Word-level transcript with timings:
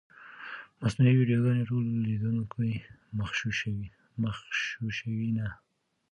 مصنوعي 0.79 1.15
ویډیوګانې 1.17 1.63
ټول 1.69 1.85
لیدونکي 2.05 2.71
مغشوشوي 4.21 5.29
نه. 5.37 5.47